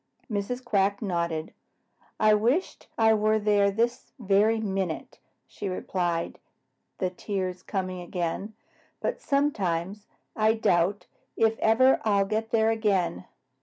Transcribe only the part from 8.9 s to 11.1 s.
"But sometimes I doubt